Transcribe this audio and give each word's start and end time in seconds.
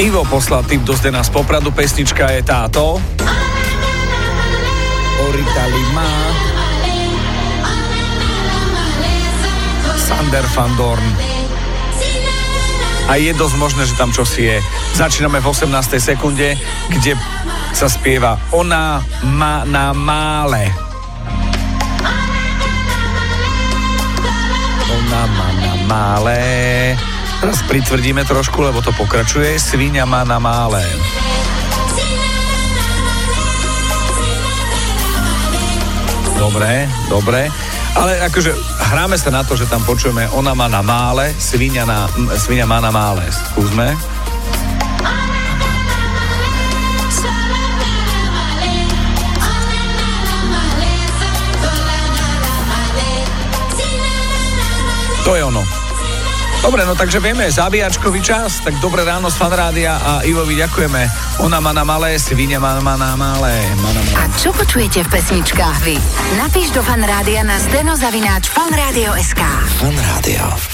Ivo 0.00 0.24
poslal 0.24 0.64
tip 0.64 0.80
do 0.80 0.96
Zdena 0.96 1.20
z 1.20 1.28
Popradu, 1.28 1.76
pesnička 1.76 2.32
je 2.32 2.40
táto. 2.40 2.96
Orita 5.28 5.64
Lima. 5.68 6.08
Sander 10.00 10.40
van 10.56 10.72
Dorn. 10.80 11.04
A 13.12 13.20
je 13.20 13.28
dosť 13.36 13.56
možné, 13.60 13.84
že 13.84 13.92
tam 14.00 14.08
čosi 14.08 14.48
je. 14.48 14.56
Začíname 14.96 15.36
v 15.44 15.52
18. 15.52 15.68
sekunde, 16.00 16.56
kde 16.88 17.12
sa 17.76 17.84
spieva 17.92 18.40
Ona 18.56 19.04
má 19.36 19.68
na 19.68 19.92
mále. 19.92 20.64
Ona 24.96 25.22
má 25.28 25.48
na 25.60 25.72
mále. 25.84 26.40
Teraz 27.40 27.64
pritvrdíme 27.64 28.20
trošku, 28.28 28.60
lebo 28.60 28.84
to 28.84 28.92
pokračuje. 28.92 29.56
Svíňa 29.56 30.04
má 30.04 30.28
na 30.28 30.36
mále. 30.36 30.84
Dobre, 36.36 36.84
dobre. 37.08 37.48
Ale 37.96 38.20
akože 38.28 38.52
hráme 38.92 39.16
sa 39.16 39.32
na 39.32 39.40
to, 39.40 39.56
že 39.56 39.64
tam 39.64 39.80
počujeme 39.88 40.28
ona 40.36 40.52
má 40.52 40.68
na 40.68 40.84
mále, 40.84 41.32
svinia, 41.40 41.88
na, 41.88 42.12
svinia 42.36 42.68
má 42.68 42.76
na 42.76 42.92
mále. 42.92 43.24
Skúsme. 43.32 43.96
To 55.24 55.36
je 55.38 55.44
ono. 55.44 55.79
Dobre, 56.60 56.84
no 56.84 56.92
takže 56.92 57.24
vieme, 57.24 57.48
zabíjačkový 57.48 58.20
čas, 58.20 58.60
tak 58.60 58.76
dobré 58.84 59.00
ráno 59.00 59.32
z 59.32 59.36
Fanrádia 59.40 59.96
a 59.96 60.12
Ivovi 60.28 60.60
ďakujeme. 60.60 61.08
Ona 61.40 61.56
má 61.56 61.72
na 61.72 61.88
malé, 61.88 62.20
svinia 62.20 62.60
má, 62.60 62.76
má 62.84 63.00
na 63.00 63.16
malé, 63.16 63.64
má 63.80 63.90
na 63.96 64.02
malé. 64.04 64.16
A 64.20 64.28
čo 64.36 64.52
počujete 64.52 65.00
v 65.02 65.08
pesničkách 65.08 65.78
vy? 65.88 65.96
Napíš 66.36 66.76
do 66.76 66.84
Fanrádia 66.84 67.40
na 67.48 67.56
steno 67.56 67.96
zavináč 67.96 68.52
fanradio.sk 68.52 69.40
Fanrádio. 69.80 70.70